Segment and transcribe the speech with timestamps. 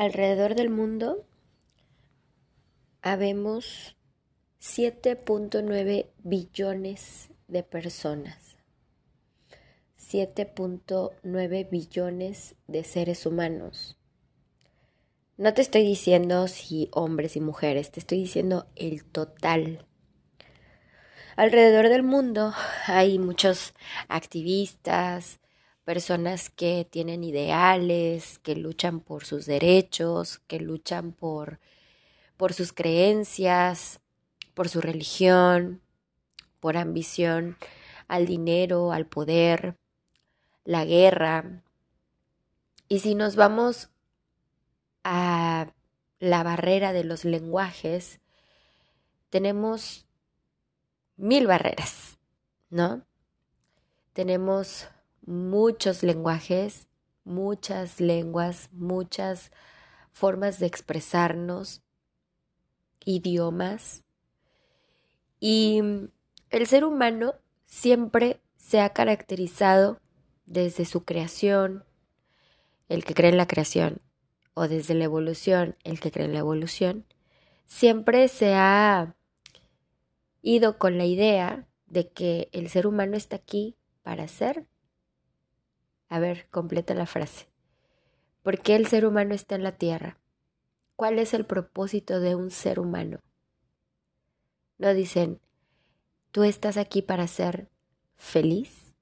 [0.00, 1.26] alrededor del mundo
[3.02, 3.98] habemos
[4.58, 8.56] 7.9 billones de personas.
[9.98, 13.98] 7.9 billones de seres humanos.
[15.36, 19.86] No te estoy diciendo si hombres y mujeres, te estoy diciendo el total.
[21.36, 22.54] Alrededor del mundo
[22.86, 23.74] hay muchos
[24.08, 25.39] activistas,
[25.90, 31.58] personas que tienen ideales, que luchan por sus derechos, que luchan por,
[32.36, 33.98] por sus creencias,
[34.54, 35.82] por su religión,
[36.60, 37.56] por ambición
[38.06, 39.78] al dinero, al poder,
[40.62, 41.64] la guerra.
[42.86, 43.90] Y si nos vamos
[45.02, 45.72] a
[46.20, 48.20] la barrera de los lenguajes,
[49.28, 50.06] tenemos
[51.16, 52.20] mil barreras,
[52.68, 53.04] ¿no?
[54.12, 54.86] Tenemos
[55.26, 56.88] muchos lenguajes,
[57.24, 59.50] muchas lenguas, muchas
[60.12, 61.82] formas de expresarnos,
[63.04, 64.04] idiomas.
[65.38, 65.80] Y
[66.50, 67.34] el ser humano
[67.66, 70.00] siempre se ha caracterizado
[70.46, 71.84] desde su creación,
[72.88, 74.00] el que cree en la creación,
[74.54, 77.06] o desde la evolución, el que cree en la evolución,
[77.66, 79.14] siempre se ha
[80.42, 84.66] ido con la idea de que el ser humano está aquí para ser
[86.10, 87.46] a ver, completa la frase.
[88.42, 90.18] ¿Por qué el ser humano está en la Tierra?
[90.96, 93.20] ¿Cuál es el propósito de un ser humano?
[94.76, 95.40] No dicen,
[96.32, 97.70] tú estás aquí para ser
[98.16, 98.94] feliz.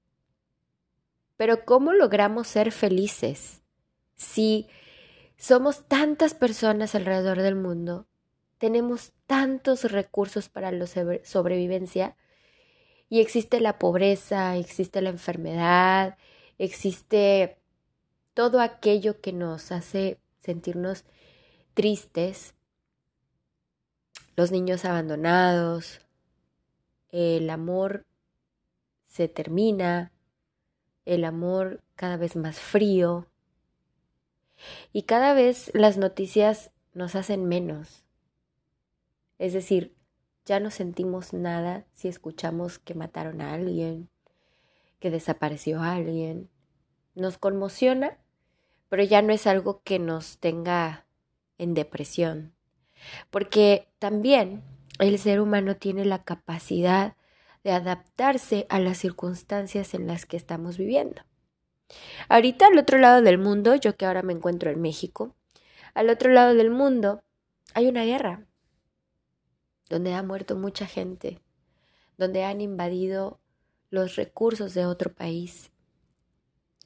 [1.36, 3.62] Pero ¿cómo logramos ser felices
[4.18, 4.66] si
[5.36, 8.06] somos tantas personas alrededor del mundo,
[8.58, 12.16] tenemos tantos recursos para la sobrevivencia
[13.08, 16.18] y existe la pobreza, existe la enfermedad,
[16.58, 17.58] existe
[18.34, 21.04] todo aquello que nos hace sentirnos
[21.74, 22.54] tristes,
[24.36, 26.00] los niños abandonados,
[27.10, 28.06] el amor
[29.06, 30.12] se termina,
[31.04, 33.26] el amor cada vez más frío
[34.92, 38.04] y cada vez las noticias nos hacen menos.
[39.38, 39.96] Es decir,
[40.44, 44.08] ya no sentimos nada si escuchamos que mataron a alguien,
[44.98, 46.50] que desapareció alguien.
[47.14, 48.18] Nos conmociona,
[48.88, 51.06] pero ya no es algo que nos tenga
[51.58, 52.54] en depresión.
[53.30, 54.62] Porque también
[54.98, 57.16] el ser humano tiene la capacidad
[57.64, 61.22] de adaptarse a las circunstancias en las que estamos viviendo.
[62.28, 65.34] Ahorita al otro lado del mundo, yo que ahora me encuentro en México,
[65.94, 67.22] al otro lado del mundo
[67.74, 68.46] hay una guerra
[69.88, 71.40] donde ha muerto mucha gente,
[72.16, 73.40] donde han invadido
[73.90, 75.70] los recursos de otro país,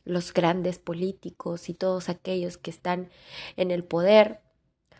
[0.04, 3.10] los grandes políticos y todos aquellos que están
[3.56, 4.40] en el poder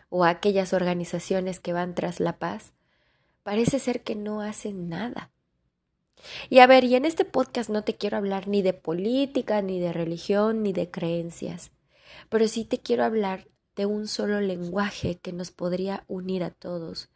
[0.09, 2.73] o aquellas organizaciones que van tras la paz,
[3.43, 5.31] parece ser que no hacen nada.
[6.49, 9.79] Y a ver, y en este podcast no te quiero hablar ni de política, ni
[9.79, 11.71] de religión, ni de creencias,
[12.29, 17.09] pero sí te quiero hablar de un solo lenguaje que nos podría unir a todos,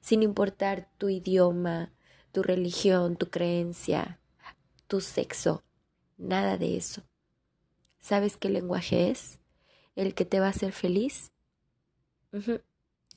[0.00, 1.92] sin importar tu idioma,
[2.32, 4.20] tu religión, tu creencia,
[4.86, 5.62] tu sexo,
[6.16, 7.02] nada de eso.
[7.98, 9.38] ¿Sabes qué lenguaje es?
[9.96, 11.32] El que te va a hacer feliz.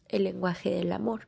[0.07, 1.27] El lenguaje del amor.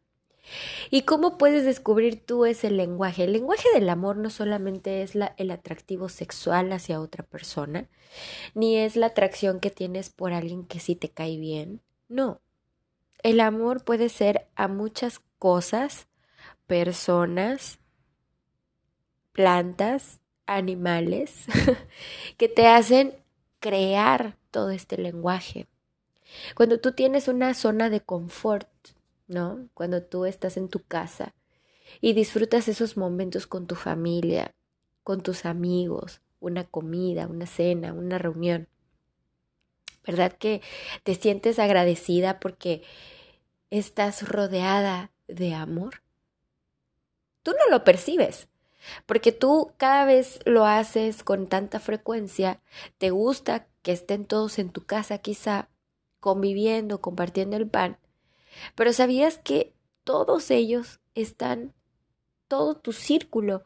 [0.90, 3.26] ¿Y cómo puedes descubrir tú ese lenguaje?
[3.26, 7.90] El lenguaje del amor no solamente es el atractivo sexual hacia otra persona,
[8.54, 11.82] ni es la atracción que tienes por alguien que sí te cae bien.
[12.08, 12.42] No.
[13.22, 16.08] El amor puede ser a muchas cosas,
[16.68, 17.80] personas,
[19.34, 20.22] plantas,
[20.56, 21.46] animales
[22.38, 23.14] que te hacen
[23.60, 25.68] crear todo este lenguaje.
[26.56, 28.70] Cuando tú tienes una zona de confort,
[29.28, 29.68] ¿no?
[29.74, 31.34] Cuando tú estás en tu casa
[32.02, 34.54] y disfrutas esos momentos con tu familia,
[35.04, 38.68] con tus amigos, una comida, una cena, una reunión.
[40.06, 40.62] ¿Verdad que
[41.04, 42.84] te sientes agradecida porque
[43.70, 46.02] estás rodeada de amor?
[47.44, 48.49] Tú no lo percibes,
[49.06, 52.62] porque tú cada vez lo haces con tanta frecuencia,
[52.98, 55.70] te gusta que estén todos en tu casa quizá
[56.20, 57.98] conviviendo, compartiendo el pan,
[58.76, 59.74] pero sabías que
[60.04, 61.74] todos ellos están,
[62.48, 63.64] todo tu círculo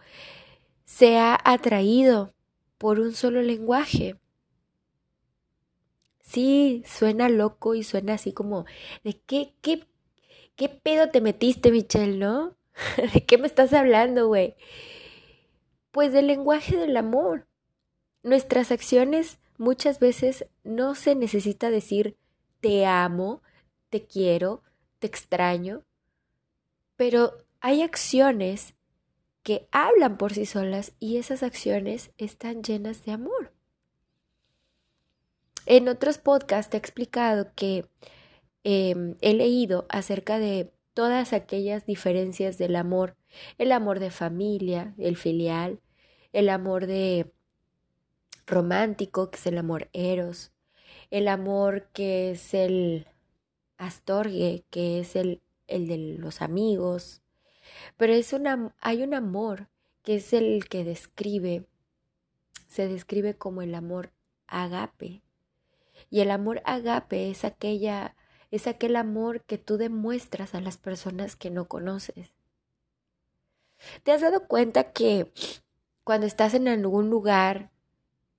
[0.85, 2.33] se ha atraído
[2.77, 4.17] por un solo lenguaje.
[6.21, 8.65] Sí, suena loco y suena así como
[9.03, 9.85] de qué, qué,
[10.55, 12.57] qué pedo te metiste, Michelle, ¿no?
[13.13, 14.55] ¿De qué me estás hablando, güey?
[15.93, 17.45] Pues del lenguaje del amor.
[18.23, 22.17] Nuestras acciones muchas veces no se necesita decir
[22.61, 23.43] te amo,
[23.91, 24.63] te quiero,
[24.97, 25.83] te extraño,
[26.95, 28.73] pero hay acciones
[29.43, 33.53] que hablan por sí solas y esas acciones están llenas de amor.
[35.67, 37.85] En otros podcasts he explicado que
[38.63, 43.15] em, he leído acerca de todas aquellas diferencias del amor,
[43.59, 45.79] el amor de familia, el filial,
[46.33, 47.31] el amor de
[48.45, 50.51] romántico, que es el amor eros,
[51.09, 53.07] el amor que es el
[53.77, 57.21] astorgue, que es el, el de los amigos,
[57.97, 59.69] pero es una, hay un amor
[60.03, 61.65] que es el que describe,
[62.67, 64.11] se describe como el amor
[64.47, 65.21] agape.
[66.09, 68.15] Y el amor agape es aquella,
[68.51, 72.33] es aquel amor que tú demuestras a las personas que no conoces.
[74.03, 75.31] ¿Te has dado cuenta que
[76.03, 77.71] cuando estás en algún lugar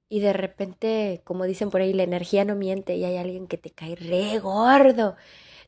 [0.09, 3.59] y de repente, como dicen por ahí, la energía no miente y hay alguien que
[3.59, 5.17] te cae re gordo,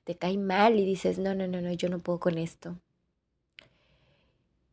[0.05, 2.77] te cae mal y dices, no, no, no, no, yo no puedo con esto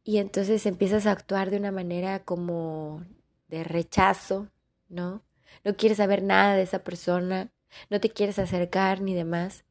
[0.04, 3.04] y entonces empiezas a actuar de una manera como
[3.48, 4.50] de rechazo,
[4.90, 5.24] ¿no?
[5.64, 7.52] No quieres saber nada de esa persona,
[7.90, 9.64] no te quieres acercar ni demás.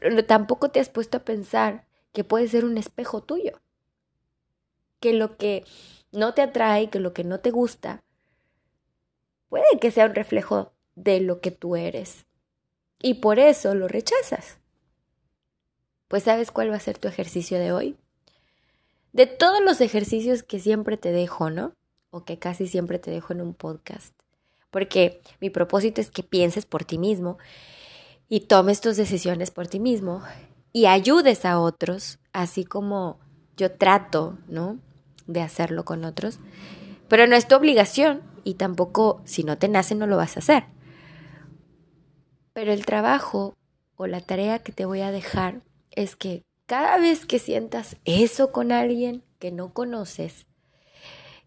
[0.00, 3.60] Pero tampoco te has puesto a pensar que puede ser un espejo tuyo.
[5.00, 5.64] Que lo que
[6.12, 8.02] no te atrae, que lo que no te gusta,
[9.48, 12.26] puede que sea un reflejo de lo que tú eres.
[13.02, 14.58] Y por eso lo rechazas.
[16.08, 17.96] Pues ¿sabes cuál va a ser tu ejercicio de hoy?
[19.12, 21.72] de todos los ejercicios que siempre te dejo, ¿no?
[22.10, 24.14] O que casi siempre te dejo en un podcast.
[24.70, 27.38] Porque mi propósito es que pienses por ti mismo
[28.28, 30.22] y tomes tus decisiones por ti mismo
[30.72, 33.18] y ayudes a otros, así como
[33.56, 34.78] yo trato, ¿no?
[35.30, 36.40] De hacerlo con otros.
[37.08, 40.40] Pero no es tu obligación y tampoco, si no te nace, no lo vas a
[40.40, 40.64] hacer.
[42.52, 43.54] Pero el trabajo
[43.96, 45.62] o la tarea que te voy a dejar
[45.92, 50.46] es que cada vez que sientas eso con alguien que no conoces,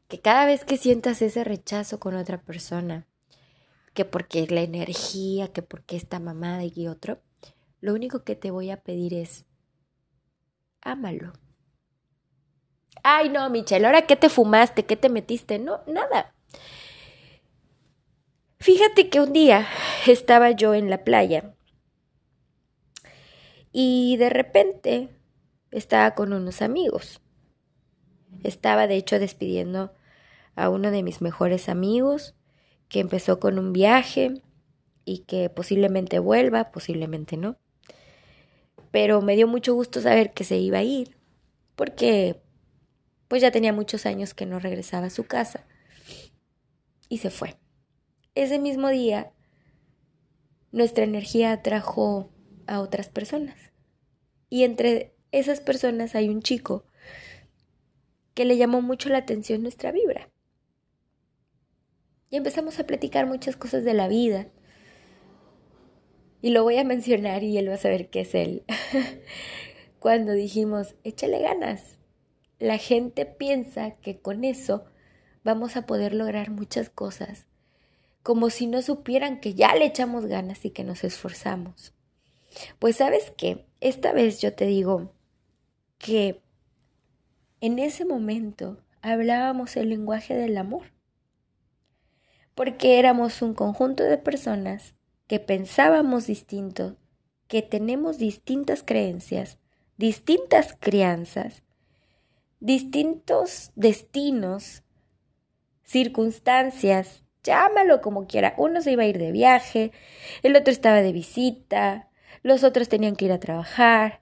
[0.08, 3.08] que cada vez que sientas ese rechazo con otra persona,
[3.94, 7.22] que porque la energía, que porque esta mamada y otro,
[7.80, 9.46] lo único que te voy a pedir es,
[10.82, 11.34] ámalo.
[13.01, 14.86] Ay, no, Michelle, ¿ahora qué te fumaste?
[14.86, 15.57] ¿Qué te metiste?
[15.60, 16.34] No, nada.
[18.60, 19.68] Fíjate que un día
[20.07, 21.54] estaba yo en la playa
[23.74, 25.10] y de repente
[25.72, 27.19] estaba con unos amigos.
[28.44, 29.94] Estaba de hecho despidiendo
[30.56, 32.36] a uno de mis mejores amigos
[32.88, 34.42] que empezó con un viaje
[35.04, 37.57] y que posiblemente vuelva, posiblemente no.
[38.92, 41.18] Pero me dio mucho gusto saber que se iba a ir
[41.75, 42.43] porque
[43.28, 45.66] pues ya tenía muchos años que no regresaba a su casa
[47.10, 47.58] y se fue.
[48.36, 49.31] Ese mismo día
[50.72, 52.31] nuestra energía atrajo
[52.68, 53.72] a otras personas.
[54.50, 56.86] Y entre esas personas hay un chico
[58.34, 60.30] que le llamó mucho la atención nuestra vibra.
[62.30, 64.48] Y empezamos a platicar muchas cosas de la vida.
[66.42, 68.64] Y lo voy a mencionar y él va a saber qué es él.
[70.00, 71.93] Cuando dijimos, échale ganas.
[72.63, 74.86] La gente piensa que con eso
[75.44, 77.45] vamos a poder lograr muchas cosas,
[78.21, 81.94] como si no supieran que ya le echamos ganas y que nos esforzamos.
[82.79, 85.12] Pues sabes qué, esta vez yo te digo
[85.98, 86.41] que
[87.60, 90.93] en ese momento hablábamos el lenguaje del amor,
[92.55, 94.96] porque éramos un conjunto de personas
[95.27, 96.96] que pensábamos distinto,
[97.50, 99.60] que tenemos distintas creencias,
[99.98, 101.62] distintas crianzas,
[102.63, 104.84] distintos destinos,
[105.84, 108.53] circunstancias, llámalo como quiera.
[108.58, 109.91] Uno se iba a ir de viaje,
[110.43, 112.10] el otro estaba de visita,
[112.41, 114.22] los otros tenían que ir a trabajar,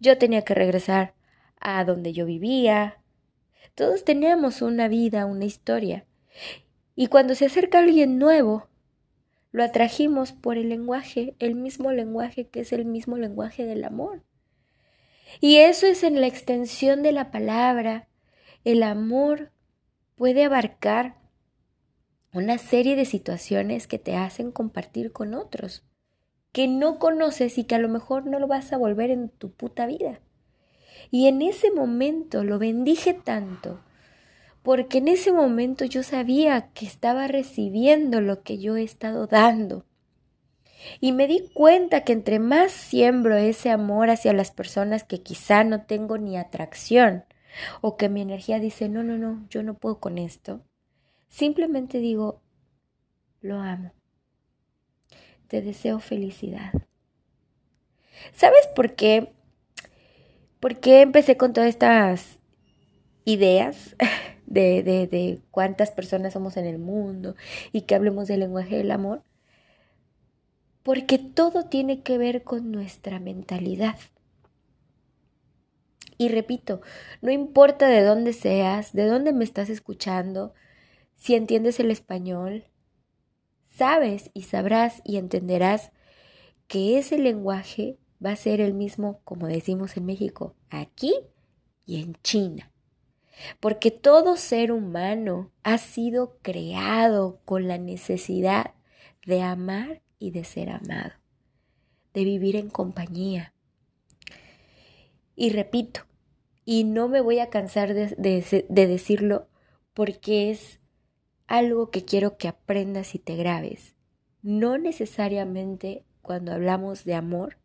[0.00, 1.14] yo tenía que regresar
[1.60, 2.98] a donde yo vivía.
[3.76, 6.04] Todos teníamos una vida, una historia.
[6.96, 8.66] Y cuando se acerca alguien nuevo,
[9.52, 14.24] lo atrajimos por el lenguaje, el mismo lenguaje que es el mismo lenguaje del amor.
[15.40, 18.08] Y eso es en la extensión de la palabra.
[18.64, 19.52] El amor
[20.14, 21.16] puede abarcar
[22.32, 25.84] una serie de situaciones que te hacen compartir con otros
[26.52, 29.50] que no conoces y que a lo mejor no lo vas a volver en tu
[29.52, 30.20] puta vida.
[31.10, 33.80] Y en ese momento lo bendije tanto,
[34.62, 39.86] porque en ese momento yo sabía que estaba recibiendo lo que yo he estado dando.
[41.00, 45.64] Y me di cuenta que entre más siembro ese amor hacia las personas que quizá
[45.64, 47.24] no tengo ni atracción,
[47.80, 50.62] o que mi energía dice, no, no, no, yo no puedo con esto,
[51.28, 52.40] simplemente digo,
[53.40, 53.92] lo amo
[55.52, 56.72] te deseo felicidad.
[58.32, 59.34] ¿Sabes por qué?
[60.60, 62.38] ¿Por qué empecé con todas estas
[63.26, 63.94] ideas
[64.46, 67.36] de, de, de cuántas personas somos en el mundo
[67.70, 69.24] y que hablemos del lenguaje del amor?
[70.82, 73.96] Porque todo tiene que ver con nuestra mentalidad.
[76.18, 76.80] Y repito,
[77.20, 80.54] no importa de dónde seas, de dónde me estás escuchando,
[81.16, 82.64] si entiendes el español,
[83.68, 85.92] sabes y sabrás y entenderás
[86.68, 91.14] que ese lenguaje va a ser el mismo, como decimos en México, aquí
[91.86, 92.70] y en China.
[93.60, 98.74] Porque todo ser humano ha sido creado con la necesidad
[99.26, 101.12] de amar y de ser amado,
[102.14, 103.52] de vivir en compañía.
[105.34, 106.02] Y repito,
[106.64, 109.48] y no me voy a cansar de, de, decirlo
[109.94, 110.80] porque es
[111.48, 113.96] algo que quiero que aprendas y te grabes.
[114.42, 117.58] No necesariamente cuando hablamos de amor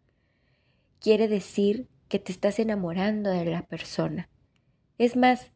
[1.00, 4.30] quiere decir que te estás enamorando de la persona.
[4.98, 5.52] Es más,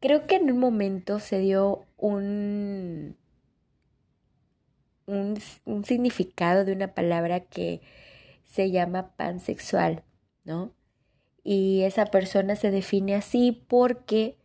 [0.00, 3.16] creo que en un momento se dio un,
[5.06, 7.80] un, un significado de una palabra que
[8.44, 10.04] se llama pansexual,
[10.44, 10.74] ¿no?
[11.44, 14.38] y esa persona se define así porque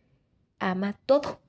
[0.58, 1.40] ama todo.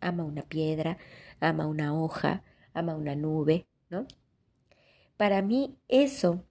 [0.00, 0.98] Ama una piedra,
[1.40, 2.44] ama una hoja,
[2.74, 4.06] ama una nube, ¿no?
[5.16, 6.44] Para mí eso,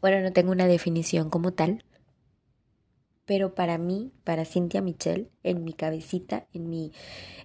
[0.00, 1.84] bueno, no tengo una definición como tal,
[3.24, 6.92] pero para mí, para Cynthia Michelle, en mi cabecita, en mi,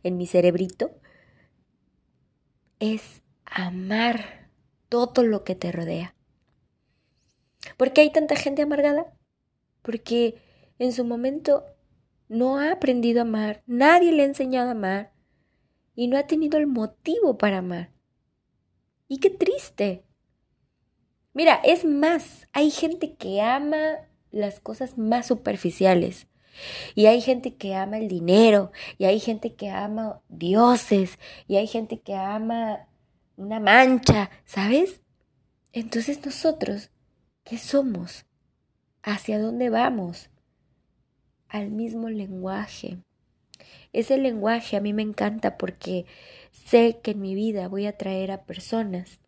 [0.03, 0.91] en mi cerebrito,
[2.79, 4.49] es amar
[4.87, 6.15] todo lo que te rodea.
[7.77, 9.13] ¿Por qué hay tanta gente amargada?
[9.81, 10.41] Porque
[10.79, 11.65] en su momento
[12.29, 15.11] no ha aprendido a amar, nadie le ha enseñado a amar
[15.95, 17.91] y no ha tenido el motivo para amar.
[19.09, 20.05] Y qué triste.
[21.33, 26.28] Mira, es más, hay gente que ama las cosas más superficiales.
[26.95, 31.67] Y hay gente que ama el dinero, y hay gente que ama dioses, y hay
[31.67, 32.87] gente que ama
[33.37, 35.01] una mancha, ¿sabes?
[35.71, 36.89] Entonces nosotros
[37.49, 38.27] ¿Qué somos?
[39.01, 40.29] ¿Hacia dónde vamos?
[41.47, 42.99] Al mismo lenguaje.
[43.91, 46.05] Ese lenguaje a mí me encanta porque
[46.51, 49.19] sé que en mi vida voy a traer a personas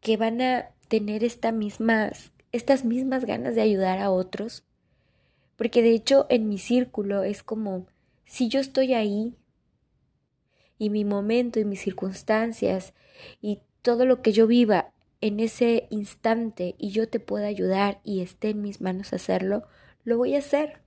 [0.00, 4.64] que van a tener esta mismas, estas mismas ganas de ayudar a otros.
[5.56, 7.86] Porque de hecho en mi círculo es como
[8.24, 9.36] si yo estoy ahí
[10.78, 12.94] y mi momento y mis circunstancias
[13.40, 18.20] y todo lo que yo viva en ese instante y yo te pueda ayudar y
[18.20, 19.64] esté en mis manos hacerlo,
[20.04, 20.82] lo voy a hacer.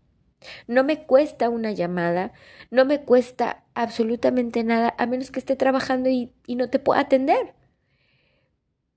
[0.67, 2.33] No me cuesta una llamada,
[2.69, 7.01] no me cuesta absolutamente nada, a menos que esté trabajando y, y no te pueda
[7.01, 7.55] atender.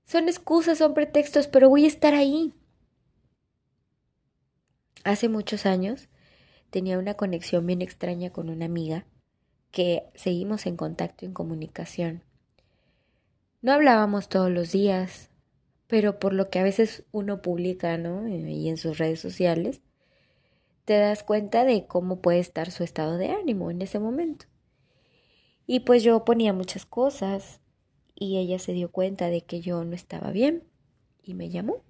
[0.03, 2.53] Son excusas, son pretextos, pero voy a estar ahí.
[5.03, 6.09] Hace muchos años
[6.69, 9.05] tenía una conexión bien extraña con una amiga
[9.71, 12.23] que seguimos en contacto, en comunicación.
[13.61, 15.29] No hablábamos todos los días,
[15.87, 18.27] pero por lo que a veces uno publica, ¿no?
[18.27, 19.81] Y en sus redes sociales,
[20.85, 24.45] te das cuenta de cómo puede estar su estado de ánimo en ese momento.
[25.65, 27.61] Y pues yo ponía muchas cosas
[28.13, 30.63] y ella se dio cuenta de que yo no estaba bien
[31.23, 31.83] y me llamó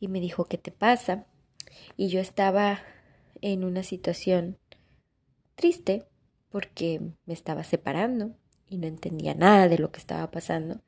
[0.00, 1.26] y me dijo, ¿qué te pasa?
[1.96, 2.80] Y yo estaba
[3.40, 4.58] en una situación
[5.54, 6.06] triste
[6.50, 8.34] porque me estaba separando
[8.68, 10.80] y no entendía nada de lo que estaba pasando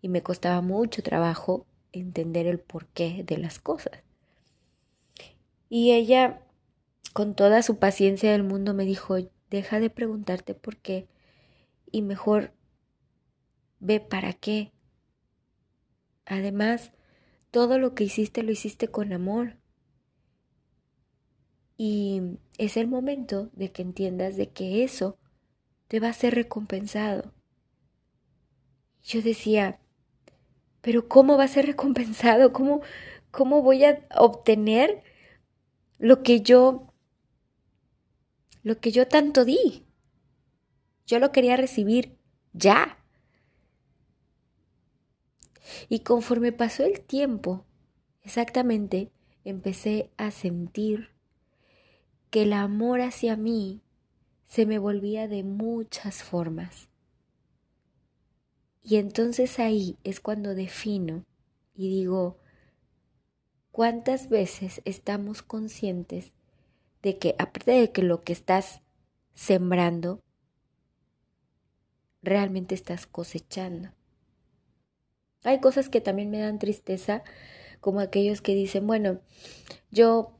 [0.00, 4.02] y me costaba mucho trabajo entender el porqué de las cosas.
[5.70, 6.42] Y ella,
[7.12, 9.16] con toda su paciencia del mundo, me dijo,
[9.48, 11.08] deja de preguntarte por qué
[11.90, 12.52] y mejor
[13.80, 14.72] ve para qué.
[16.26, 16.92] Además,
[17.50, 19.56] todo lo que hiciste lo hiciste con amor.
[21.76, 25.18] Y es el momento de que entiendas de que eso
[25.88, 27.32] te va a ser recompensado.
[29.02, 29.80] Yo decía,
[30.80, 32.52] pero ¿cómo va a ser recompensado?
[32.52, 32.80] ¿Cómo,
[33.30, 35.02] cómo voy a obtener
[35.98, 36.94] lo que yo
[38.62, 39.86] lo que yo tanto di?
[41.06, 42.16] Yo lo quería recibir
[42.52, 42.98] ya.
[45.88, 47.64] Y conforme pasó el tiempo,
[48.22, 49.10] exactamente,
[49.44, 51.13] empecé a sentir
[52.34, 53.80] que el amor hacia mí
[54.44, 56.88] se me volvía de muchas formas.
[58.82, 61.24] Y entonces ahí es cuando defino
[61.76, 62.40] y digo,
[63.70, 66.32] ¿cuántas veces estamos conscientes
[67.02, 68.82] de que aparte de que lo que estás
[69.32, 70.20] sembrando,
[72.20, 73.92] realmente estás cosechando?
[75.44, 77.22] Hay cosas que también me dan tristeza,
[77.80, 79.20] como aquellos que dicen, bueno,
[79.92, 80.34] yo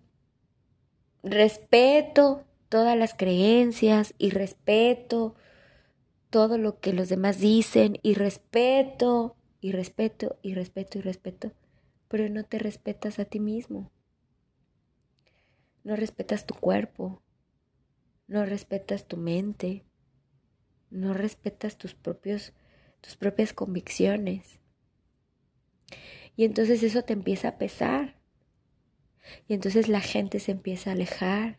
[1.25, 5.35] respeto todas las creencias y respeto
[6.31, 11.53] todo lo que los demás dicen y respeto y respeto y respeto y respeto,
[12.09, 13.91] pero no te respetas a ti mismo.
[15.83, 17.23] No respetas tu cuerpo,
[18.27, 19.85] no respetas tu mente,
[20.91, 22.53] no respetas tus propios
[23.05, 24.61] tus propias convicciones.
[26.37, 28.17] Y entonces eso te empieza a pesar.
[29.49, 31.59] Y entonces la gente se empieza a alejar.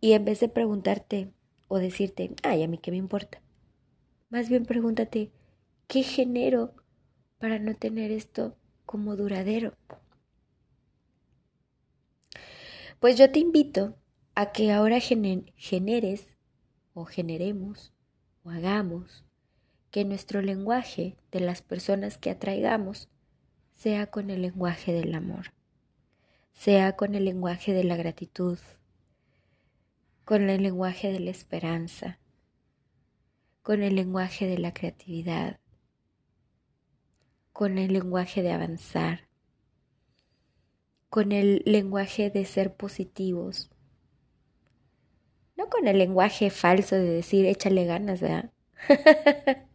[0.00, 1.32] Y en vez de preguntarte
[1.68, 3.40] o decirte, ay, a mí qué me importa,
[4.28, 5.32] más bien pregúntate,
[5.86, 6.74] ¿qué genero
[7.38, 9.76] para no tener esto como duradero?
[13.00, 13.96] Pues yo te invito
[14.34, 16.36] a que ahora generes
[16.94, 17.92] o generemos
[18.42, 19.24] o hagamos
[19.90, 23.08] que nuestro lenguaje de las personas que atraigamos
[23.72, 25.53] sea con el lenguaje del amor,
[26.54, 28.58] sea con el lenguaje de la gratitud,
[30.24, 32.18] con el lenguaje de la esperanza,
[33.62, 35.60] con el lenguaje de la creatividad,
[37.52, 39.28] con el lenguaje de avanzar,
[41.10, 43.70] con el lenguaje de ser positivos,
[45.56, 48.52] no con el lenguaje falso de decir échale ganas, ¿verdad?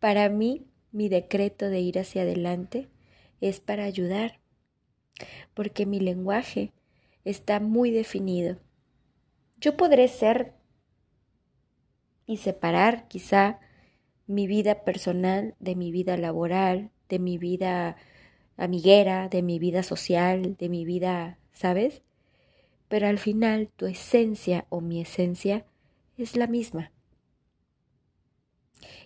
[0.00, 2.88] Para mí, mi decreto de ir hacia adelante
[3.40, 4.41] es para ayudar,
[5.54, 6.72] porque mi lenguaje
[7.24, 8.58] está muy definido.
[9.58, 10.54] Yo podré ser
[12.26, 13.60] y separar quizá
[14.26, 17.96] mi vida personal de mi vida laboral, de mi vida
[18.56, 22.02] amiguera, de mi vida social, de mi vida, ¿sabes?
[22.88, 25.64] Pero al final tu esencia o mi esencia
[26.16, 26.92] es la misma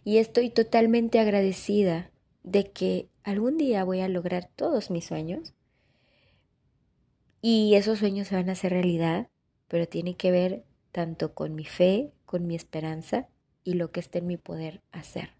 [0.06, 2.12] y estoy totalmente agradecida
[2.44, 5.52] de que algún día voy a lograr todos mis sueños
[7.40, 9.28] y esos sueños se van a hacer realidad,
[9.68, 13.28] pero tiene que ver tanto con mi fe, con mi esperanza
[13.64, 15.30] y lo que esté en mi poder hacer.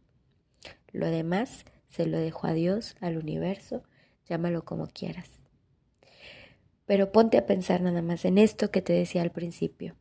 [0.92, 3.82] Lo demás se lo dejo a Dios, al universo,
[4.28, 5.30] llámalo como quieras.
[6.84, 9.96] Pero ponte a pensar nada más en esto que te decía al principio.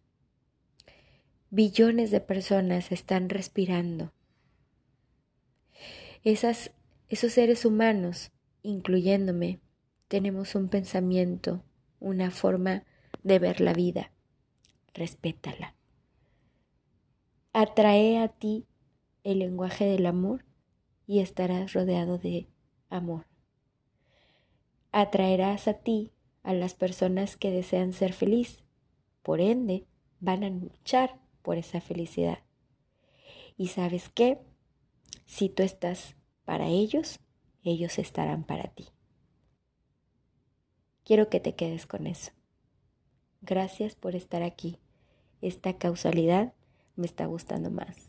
[1.49, 4.11] Billones de personas están respirando
[6.25, 6.71] esas,
[7.07, 8.31] esos seres humanos,
[8.63, 9.59] incluyéndome,
[10.07, 11.63] tenemos un pensamiento,
[12.05, 12.83] una forma
[13.23, 14.11] de ver la vida.
[14.93, 15.73] Respétala.
[17.51, 18.67] Atrae a ti
[19.23, 20.45] el lenguaje del amor
[21.07, 22.47] y estarás rodeado de
[22.89, 23.25] amor.
[24.91, 26.11] Atraerás a ti
[26.43, 28.63] a las personas que desean ser feliz.
[29.23, 29.87] Por ende,
[30.19, 32.43] van a luchar por esa felicidad.
[33.57, 34.37] ¿Y sabes qué?
[35.25, 37.19] Si tú estás para ellos,
[37.63, 38.94] ellos estarán para ti.
[41.05, 42.31] Quiero que te quedes con eso.
[43.41, 44.79] Gracias por estar aquí.
[45.39, 46.53] Esta causalidad
[46.95, 48.04] me está gustando más.